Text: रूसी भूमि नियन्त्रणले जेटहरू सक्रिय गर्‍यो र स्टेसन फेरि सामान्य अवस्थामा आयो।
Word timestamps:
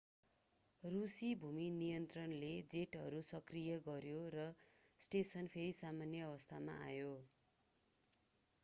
रूसी 0.83 1.27
भूमि 1.41 1.65
नियन्त्रणले 1.73 2.49
जेटहरू 2.71 3.19
सक्रिय 3.27 3.77
गर्‍यो 3.89 4.23
र 4.37 4.47
स्टेसन 5.01 5.53
फेरि 5.53 5.77
सामान्य 5.83 6.27
अवस्थामा 6.31 6.81
आयो। 6.89 7.13